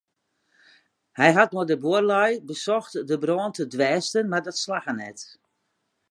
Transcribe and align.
Hy 1.19 1.29
hat 1.37 1.53
mei 1.55 1.65
de 1.71 1.75
buorlju 1.83 2.33
besocht 2.47 2.93
de 3.09 3.15
brân 3.23 3.53
te 3.55 3.63
dwêsten 3.73 4.25
mar 4.29 4.43
dat 4.47 4.61
slagge 4.63 4.93
net. 5.01 5.19